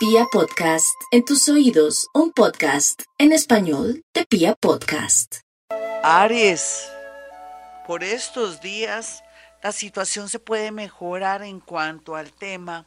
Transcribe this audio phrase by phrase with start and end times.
[0.00, 5.40] Pia Podcast, en tus oídos, un podcast en español de Pia Podcast.
[6.02, 6.90] Aries,
[7.86, 9.22] por estos días
[9.62, 12.86] la situación se puede mejorar en cuanto al tema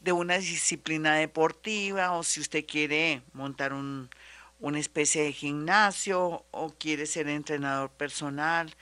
[0.00, 4.10] de una disciplina deportiva o si usted quiere montar un,
[4.58, 8.74] una especie de gimnasio o quiere ser entrenador personal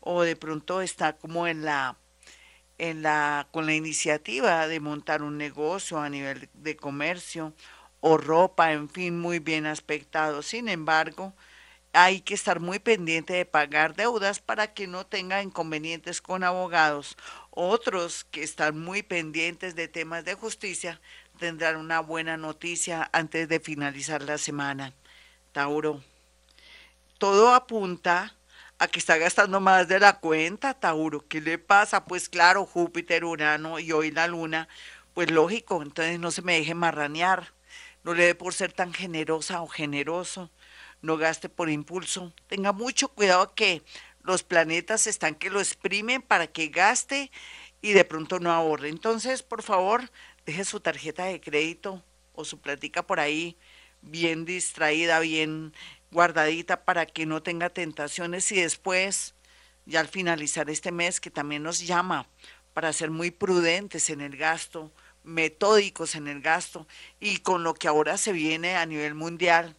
[0.00, 1.96] o de pronto está como en la
[2.78, 7.54] en la con la iniciativa de montar un negocio a nivel de comercio
[8.00, 10.42] o ropa, en fin, muy bien aspectado.
[10.42, 11.34] Sin embargo,
[11.92, 17.16] hay que estar muy pendiente de pagar deudas para que no tenga inconvenientes con abogados.
[17.50, 21.00] Otros que están muy pendientes de temas de justicia
[21.38, 24.94] tendrán una buena noticia antes de finalizar la semana.
[25.52, 26.02] Tauro.
[27.18, 28.34] Todo apunta
[28.82, 31.24] a que está gastando más de la cuenta, Tauro.
[31.28, 32.04] ¿Qué le pasa?
[32.04, 34.68] Pues claro, Júpiter, Urano y hoy la Luna,
[35.14, 37.54] pues lógico, entonces no se me deje marranear.
[38.02, 40.50] No le dé por ser tan generosa o generoso
[41.00, 42.32] no gaste por impulso.
[42.48, 43.82] Tenga mucho cuidado que
[44.22, 47.30] los planetas están que lo exprimen para que gaste
[47.82, 48.88] y de pronto no ahorre.
[48.88, 50.10] Entonces, por favor,
[50.44, 52.02] deje su tarjeta de crédito
[52.32, 53.56] o su platica por ahí
[54.00, 55.72] bien distraída, bien
[56.12, 59.34] guardadita para que no tenga tentaciones y después,
[59.86, 62.28] ya al finalizar este mes, que también nos llama
[62.74, 64.92] para ser muy prudentes en el gasto,
[65.24, 66.86] metódicos en el gasto
[67.18, 69.76] y con lo que ahora se viene a nivel mundial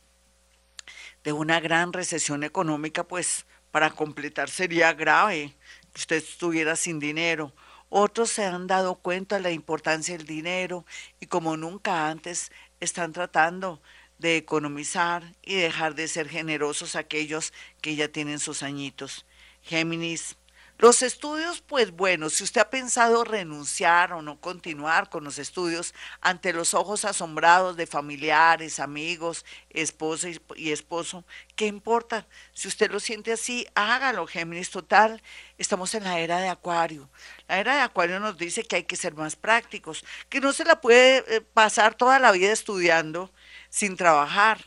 [1.24, 5.56] de una gran recesión económica, pues para completar sería grave
[5.94, 7.54] que usted estuviera sin dinero.
[7.90, 10.86] Otros se han dado cuenta de la importancia del dinero
[11.20, 13.82] y como nunca antes están tratando
[14.24, 19.26] de economizar y dejar de ser generosos aquellos que ya tienen sus añitos.
[19.62, 20.38] Géminis,
[20.80, 25.94] los estudios, pues bueno, si usted ha pensado renunciar o no continuar con los estudios
[26.20, 32.28] ante los ojos asombrados de familiares, amigos, esposa y esposo, ¿qué importa?
[32.54, 34.72] Si usted lo siente así, hágalo, Géminis.
[34.72, 35.22] Total,
[35.58, 37.10] estamos en la era de Acuario.
[37.48, 40.66] La era de Acuario nos dice que hay que ser más prácticos, que no se
[40.66, 43.32] la puede eh, pasar toda la vida estudiando
[43.74, 44.64] sin trabajar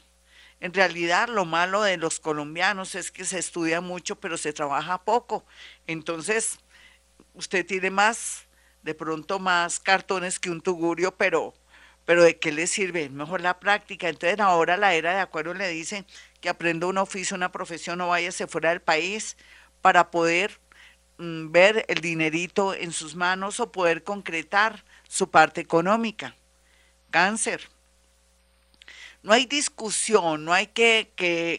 [0.59, 5.05] en realidad lo malo de los colombianos es que se estudia mucho, pero se trabaja
[5.05, 5.45] poco.
[5.87, 6.59] Entonces,
[7.35, 8.49] usted tiene más,
[8.83, 11.55] de pronto más cartones que un tugurio, pero,
[12.05, 13.09] pero ¿de qué le sirve?
[13.09, 14.09] Mejor la práctica.
[14.09, 16.05] Entonces ahora la era de acuerdo le dicen
[16.41, 19.37] que aprenda un oficio, una profesión o váyase fuera del país
[19.83, 20.59] para poder
[21.19, 26.35] mm, ver el dinerito en sus manos o poder concretar su parte económica.
[27.11, 27.69] Cáncer
[29.27, 31.11] no hay discusión, no hay que,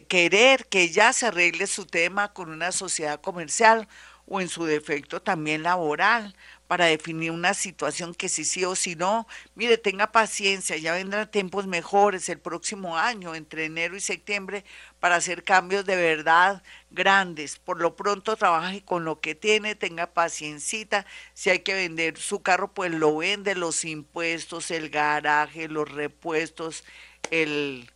[0.08, 3.86] querer que ya se arregle su tema con una sociedad comercial
[4.26, 6.34] o en su defecto también laboral
[6.66, 11.30] para definir una situación que si sí o si no, mire, tenga paciencia, ya vendrán
[11.30, 14.64] tiempos mejores el próximo año, entre enero y septiembre,
[14.98, 17.58] para hacer cambios de verdad grandes.
[17.58, 21.04] Por lo pronto trabaje con lo que tiene, tenga paciencita,
[21.34, 26.84] si hay que vender su carro, pues lo vende, los impuestos, el garaje, los repuestos,
[27.30, 27.90] el,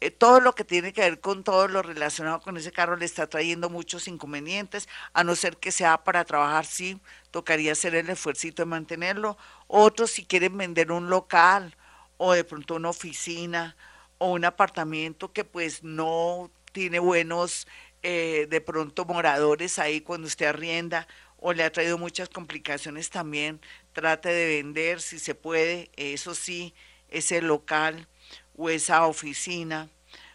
[0.00, 3.06] eh, todo lo que tiene que ver con todo lo relacionado con ese carro le
[3.06, 7.00] está trayendo muchos inconvenientes, a no ser que sea para trabajar, sí,
[7.30, 9.38] tocaría hacer el esfuerzo de mantenerlo.
[9.68, 11.76] Otros si quieren vender un local
[12.18, 13.76] o de pronto una oficina
[14.18, 17.66] o un apartamento que pues no tiene buenos
[18.02, 21.08] eh, de pronto moradores ahí cuando usted arrienda
[21.38, 23.60] o le ha traído muchas complicaciones también,
[23.92, 26.74] trate de vender si se puede, eso sí,
[27.08, 28.08] ese local
[28.56, 29.88] o esa oficina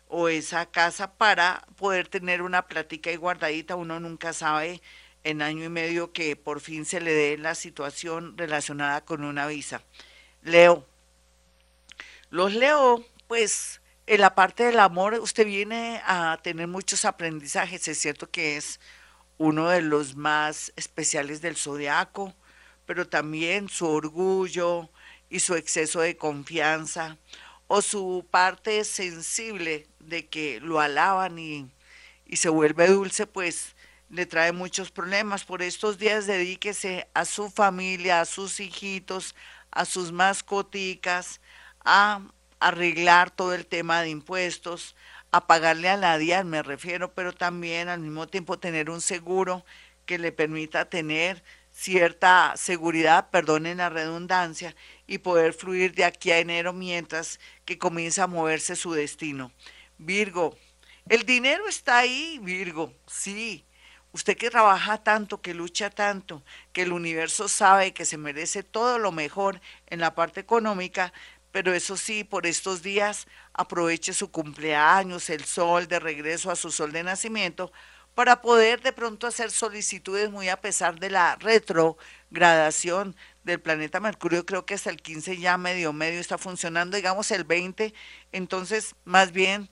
[0.08, 3.76] o esa casa para poder tener una plática y guardadita.
[3.76, 4.82] Uno nunca sabe
[5.24, 9.48] en año y medio que por fin se le dé la situación relacionada con una
[9.48, 9.82] visa.
[10.42, 10.86] Leo.
[12.30, 17.88] Los leo, pues en la parte del amor usted viene a tener muchos aprendizajes.
[17.88, 18.80] Es cierto que es
[19.38, 22.34] uno de los más especiales del zodiaco,
[22.86, 24.90] pero también su orgullo
[25.30, 27.18] y su exceso de confianza
[27.73, 31.72] o su parte sensible de que lo alaban y,
[32.26, 33.78] y se vuelve dulce, pues
[34.09, 35.46] le trae muchos problemas.
[35.46, 39.35] Por estos días dedíquese a su familia, a sus hijitos,
[39.72, 41.40] a sus mascoticas,
[41.85, 42.20] a
[42.59, 44.97] arreglar todo el tema de impuestos,
[45.32, 49.64] a pagarle a la DIAN, me refiero, pero también al mismo tiempo tener un seguro
[50.06, 51.41] que le permita tener
[51.72, 54.76] cierta seguridad, perdonen la redundancia,
[55.11, 59.52] y poder fluir de aquí a enero mientras que comienza a moverse su destino.
[59.97, 60.58] Virgo,
[61.09, 63.66] el dinero está ahí, Virgo, sí.
[64.13, 68.99] Usted que trabaja tanto, que lucha tanto, que el universo sabe que se merece todo
[68.99, 71.11] lo mejor en la parte económica,
[71.52, 76.72] pero eso sí, por estos días aproveche su cumpleaños, el sol de regreso a su
[76.72, 77.73] sol de nacimiento,
[78.16, 81.35] para poder de pronto hacer solicitudes muy a pesar de la
[82.32, 87.30] retrogradación del planeta Mercurio, creo que hasta el 15 ya medio medio está funcionando, digamos
[87.32, 87.94] el 20,
[88.32, 89.70] entonces más bien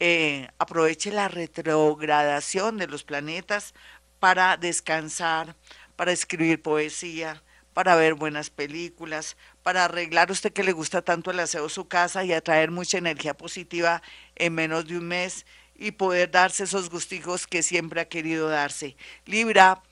[0.00, 3.74] eh, aproveche la retrogradación de los planetas
[4.18, 5.54] para descansar,
[5.96, 7.42] para escribir poesía,
[7.74, 12.24] para ver buenas películas, para arreglar usted que le gusta tanto el aseo su casa
[12.24, 14.02] y atraer mucha energía positiva
[14.34, 15.46] en menos de un mes
[15.76, 18.96] y poder darse esos gustigos que siempre ha querido darse.
[19.24, 19.82] Libra,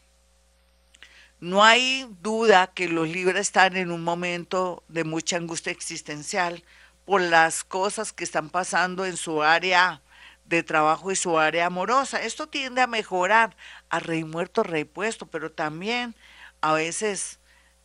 [1.40, 6.64] no hay duda que los Libra están en un momento de mucha angustia existencial
[7.04, 10.02] por las cosas que están pasando en su área
[10.46, 12.22] de trabajo y su área amorosa.
[12.22, 13.56] Esto tiende a mejorar
[13.88, 16.16] a rey muerto, rey puesto, pero también
[16.60, 17.38] a veces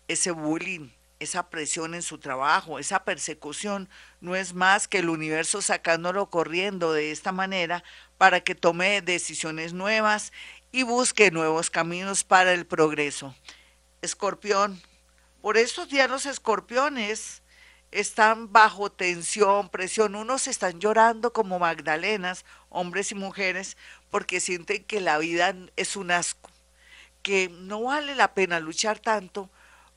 [0.08, 0.90] ese bullying,
[1.20, 3.88] esa presión en su trabajo, esa persecución,
[4.20, 7.84] no es más que el universo sacándolo corriendo de esta manera
[8.18, 10.32] para que tome decisiones nuevas
[10.74, 13.36] y busque nuevos caminos para el progreso.
[14.02, 14.82] Escorpión,
[15.40, 17.44] por estos días los escorpiones
[17.92, 23.78] están bajo tensión, presión, unos están llorando como Magdalenas, hombres y mujeres,
[24.10, 26.50] porque sienten que la vida es un asco,
[27.22, 29.52] que no vale la pena luchar tanto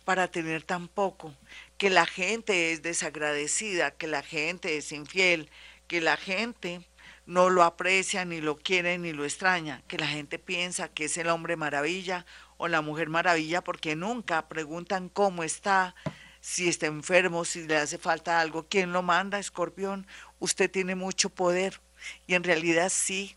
[0.04, 1.34] para tener tan poco,
[1.78, 5.48] que la gente es desagradecida, que la gente es infiel,
[5.88, 6.82] que la gente
[7.26, 11.18] no lo aprecia, ni lo quiere, ni lo extraña, que la gente piensa que es
[11.18, 12.24] el hombre maravilla
[12.56, 15.94] o la mujer maravilla porque nunca preguntan cómo está,
[16.40, 20.06] si está enfermo, si le hace falta algo, quién lo manda, escorpión,
[20.38, 21.80] usted tiene mucho poder.
[22.28, 23.36] Y en realidad sí,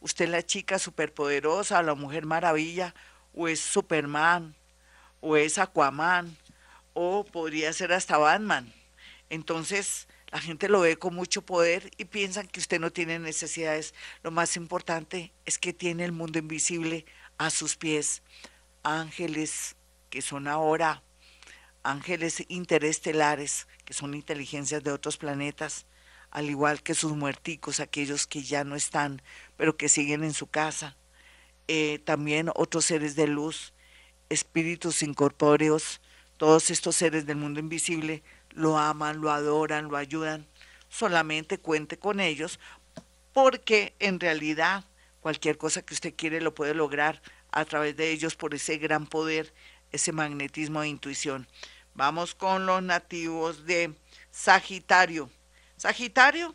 [0.00, 2.94] usted es la chica superpoderosa, la mujer maravilla
[3.32, 4.54] o es Superman
[5.20, 6.36] o es Aquaman,
[6.92, 8.72] o podría ser hasta Batman.
[9.28, 13.94] Entonces, la gente lo ve con mucho poder y piensan que usted no tiene necesidades.
[14.22, 17.04] Lo más importante es que tiene el mundo invisible
[17.38, 18.22] a sus pies.
[18.82, 19.76] Ángeles
[20.08, 21.02] que son ahora
[21.82, 25.86] ángeles interestelares, que son inteligencias de otros planetas,
[26.30, 29.22] al igual que sus muerticos, aquellos que ya no están,
[29.56, 30.96] pero que siguen en su casa.
[31.68, 33.72] Eh, también otros seres de luz
[34.28, 36.00] espíritus incorpóreos,
[36.40, 40.46] todos estos seres del mundo invisible, lo aman, lo adoran, lo ayudan.
[40.88, 42.58] Solamente cuente con ellos
[43.34, 44.86] porque en realidad
[45.20, 47.20] cualquier cosa que usted quiere lo puede lograr
[47.52, 49.52] a través de ellos por ese gran poder,
[49.92, 51.46] ese magnetismo de intuición.
[51.92, 53.94] Vamos con los nativos de
[54.30, 55.28] Sagitario.
[55.76, 56.54] Sagitario,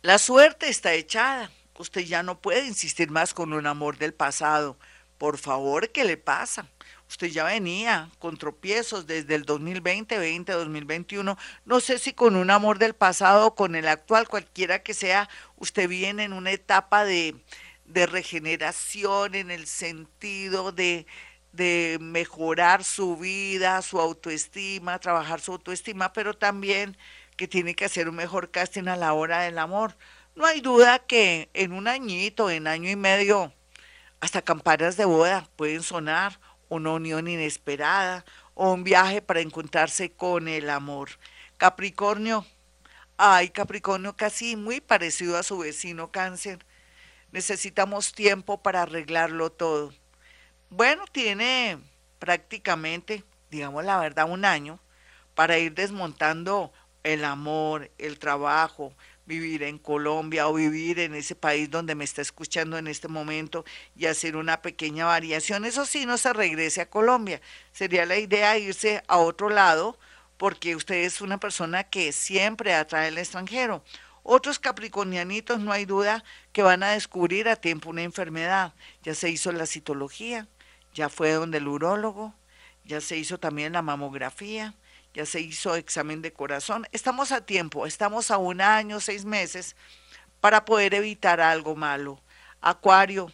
[0.00, 1.50] la suerte está echada.
[1.76, 4.78] Usted ya no puede insistir más con un amor del pasado
[5.18, 6.68] por favor, ¿qué le pasa?
[7.08, 11.36] Usted ya venía con tropiezos desde el 2020, 20, 2021.
[11.64, 15.28] No sé si con un amor del pasado o con el actual, cualquiera que sea,
[15.56, 17.36] usted viene en una etapa de,
[17.84, 21.06] de regeneración en el sentido de,
[21.52, 26.96] de mejorar su vida, su autoestima, trabajar su autoestima, pero también
[27.36, 29.96] que tiene que hacer un mejor casting a la hora del amor.
[30.34, 33.52] No hay duda que en un añito, en año y medio,
[34.20, 38.24] hasta campanas de boda pueden sonar, una unión inesperada
[38.54, 41.10] o un viaje para encontrarse con el amor.
[41.56, 42.46] Capricornio,
[43.16, 46.64] ay Capricornio, casi muy parecido a su vecino cáncer.
[47.32, 49.92] Necesitamos tiempo para arreglarlo todo.
[50.70, 51.78] Bueno, tiene
[52.18, 54.80] prácticamente, digamos la verdad, un año
[55.34, 58.94] para ir desmontando el amor, el trabajo,
[59.26, 63.64] vivir en Colombia o vivir en ese país donde me está escuchando en este momento
[63.96, 65.64] y hacer una pequeña variación.
[65.64, 67.40] Eso sí, no se regrese a Colombia.
[67.72, 69.98] Sería la idea irse a otro lado
[70.36, 73.84] porque usted es una persona que siempre atrae al extranjero.
[74.22, 78.74] Otros capricornianitos, no hay duda, que van a descubrir a tiempo una enfermedad.
[79.02, 80.48] Ya se hizo la citología,
[80.94, 82.34] ya fue donde el urólogo,
[82.84, 84.74] ya se hizo también la mamografía,
[85.14, 86.86] ya se hizo examen de corazón.
[86.92, 89.76] Estamos a tiempo, estamos a un año, seis meses
[90.40, 92.20] para poder evitar algo malo.
[92.60, 93.32] Acuario.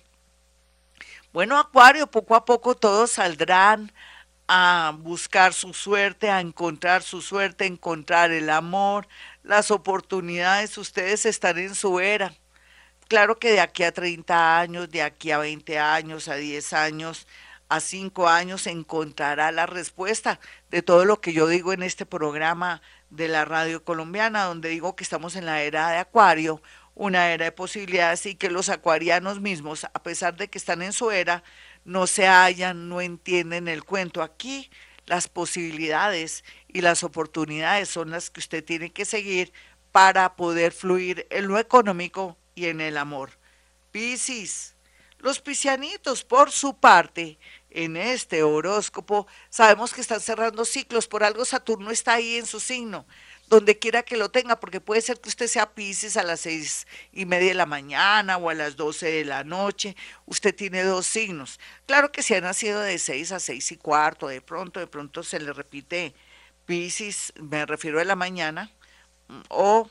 [1.33, 3.93] Bueno, Acuario, poco a poco todos saldrán
[4.47, 9.09] a buscar su suerte, a encontrar su suerte, encontrar el amor,
[9.43, 10.77] las oportunidades.
[10.77, 12.35] Ustedes están en su era.
[13.09, 17.27] Claro que de aquí a 30 años, de aquí a 20 años, a 10 años,
[17.71, 22.83] a cinco años encontrará la respuesta de todo lo que yo digo en este programa
[23.11, 26.61] de la radio colombiana, donde digo que estamos en la era de Acuario,
[26.97, 30.93] una era de posibilidades y que los acuarianos mismos, a pesar de que están en
[30.93, 31.45] su era,
[31.85, 34.23] no se hallan, no entienden el cuento.
[34.23, 34.69] Aquí
[35.07, 39.53] las posibilidades y las oportunidades son las que usted tiene que seguir
[39.93, 43.31] para poder fluir en lo económico y en el amor.
[43.93, 44.75] Piscis.
[45.23, 47.39] Los piscianitos, por su parte,
[47.71, 52.61] en este horóscopo, sabemos que están cerrando ciclos, por algo Saturno está ahí en su
[52.61, 53.07] signo,
[53.49, 56.87] donde quiera que lo tenga, porque puede ser que usted sea Piscis a las seis
[57.13, 59.97] y media de la mañana o a las doce de la noche,
[60.27, 61.59] usted tiene dos signos.
[61.87, 65.23] Claro que si ha nacido de seis a seis y cuarto, de pronto, de pronto
[65.23, 66.15] se le repite
[66.67, 68.71] Piscis, me refiero a la mañana,
[69.49, 69.89] o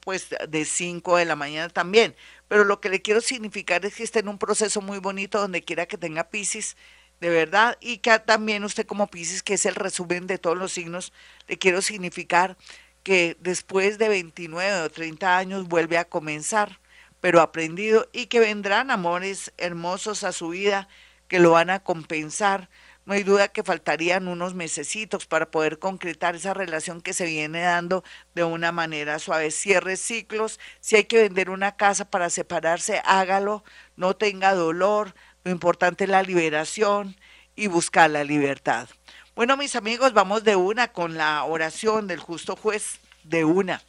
[0.00, 2.14] pues de 5 de la mañana también.
[2.48, 5.64] Pero lo que le quiero significar es que esté en un proceso muy bonito donde
[5.64, 6.76] quiera que tenga Pisces,
[7.20, 10.72] de verdad, y que también usted como Pisces, que es el resumen de todos los
[10.72, 11.12] signos,
[11.48, 12.56] le quiero significar
[13.02, 16.80] que después de 29 o 30 años vuelve a comenzar,
[17.20, 20.88] pero aprendido, y que vendrán amores hermosos a su vida
[21.28, 22.68] que lo van a compensar.
[23.04, 27.60] No hay duda que faltarían unos mesecitos para poder concretar esa relación que se viene
[27.60, 28.02] dando
[28.34, 29.52] de una manera suave.
[29.52, 33.62] Cierre ciclos, si hay que vender una casa para separarse, hágalo,
[33.94, 35.14] no tenga dolor,
[35.46, 37.14] lo importante es la liberación
[37.54, 38.88] y buscar la libertad.
[39.36, 43.80] Bueno, mis amigos, vamos de una con la oración del justo juez, de una,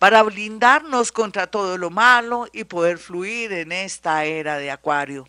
[0.00, 5.28] para blindarnos contra todo lo malo y poder fluir en esta era de Acuario.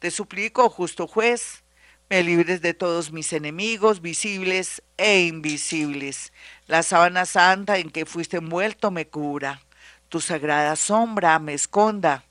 [0.00, 1.62] Te suplico, justo juez,
[2.10, 6.32] me libres de todos mis enemigos, visibles e invisibles.
[6.66, 9.62] La sábana santa en que fuiste envuelto me cura.
[10.08, 12.24] Tu sagrada sombra me esconda.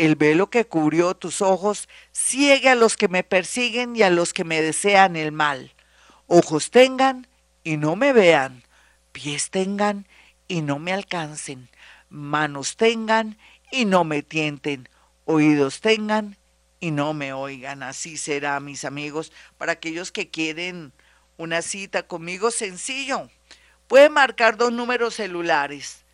[0.00, 4.32] El velo que cubrió tus ojos ciegue a los que me persiguen y a los
[4.32, 5.74] que me desean el mal.
[6.26, 7.26] Ojos tengan
[7.64, 8.62] y no me vean,
[9.12, 10.08] pies tengan
[10.48, 11.68] y no me alcancen,
[12.08, 13.36] manos tengan
[13.70, 14.88] y no me tienten,
[15.26, 16.38] oídos tengan
[16.80, 17.82] y no me oigan.
[17.82, 19.32] Así será, mis amigos.
[19.58, 20.94] Para aquellos que quieren
[21.36, 23.28] una cita conmigo, sencillo.
[23.86, 26.06] Pueden marcar dos números celulares.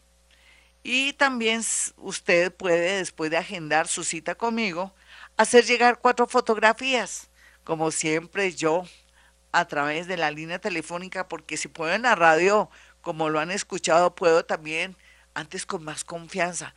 [0.84, 1.62] Y también
[1.98, 4.96] usted puede, después de agendar su cita conmigo,
[5.38, 7.30] hacer llegar cuatro fotografías
[7.64, 8.86] como siempre yo,
[9.52, 12.70] a través de la línea telefónica, porque si puedo en la radio,
[13.02, 14.96] como lo han escuchado, puedo también,
[15.34, 16.74] antes con más confianza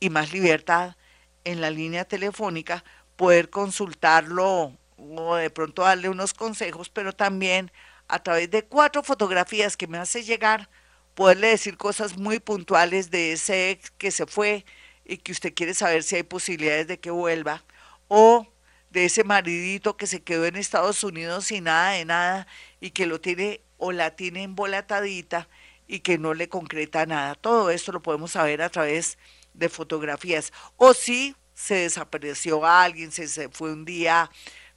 [0.00, 0.96] y más libertad,
[1.44, 2.84] en la línea telefónica,
[3.16, 7.70] poder consultarlo o de pronto darle unos consejos, pero también
[8.08, 10.68] a través de cuatro fotografías que me hace llegar,
[11.14, 14.64] poderle decir cosas muy puntuales de ese ex que se fue
[15.04, 17.64] y que usted quiere saber si hay posibilidades de que vuelva,
[18.08, 18.46] o
[18.90, 22.46] de ese maridito que se quedó en Estados Unidos sin nada de nada
[22.80, 25.48] y que lo tiene o la tiene embolatadita
[25.86, 27.34] y que no le concreta nada.
[27.34, 29.18] Todo esto lo podemos saber a través
[29.60, 30.52] de fotografías.
[30.76, 34.30] O si se desapareció alguien, se, se fue un día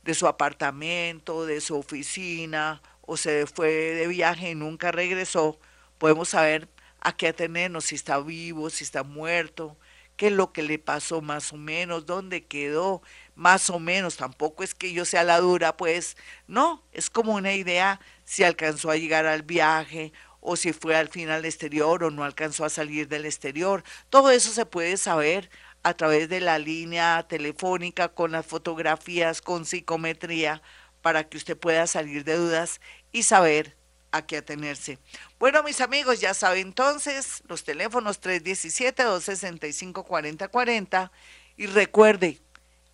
[0.04, 5.58] de su apartamento, de su oficina, o se fue de viaje y nunca regresó,
[5.98, 9.78] podemos saber a qué atenernos, si está vivo, si está muerto,
[10.18, 13.02] qué es lo que le pasó más o menos, dónde quedó,
[13.36, 17.54] más o menos, tampoco es que yo sea la dura, pues no, es como una
[17.54, 20.12] idea si alcanzó a llegar al viaje
[20.44, 23.84] o si fue al final al exterior o no alcanzó a salir del exterior.
[24.10, 25.50] Todo eso se puede saber
[25.82, 30.62] a través de la línea telefónica con las fotografías, con psicometría,
[31.02, 32.80] para que usted pueda salir de dudas
[33.12, 33.76] y saber
[34.12, 35.00] a qué atenerse.
[35.40, 41.12] Bueno, mis amigos, ya saben entonces los teléfonos 317-265-4040
[41.58, 42.40] y recuerde,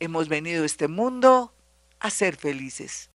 [0.02, 1.54] Hemos venido a este mundo
[2.00, 3.08] a ser felices.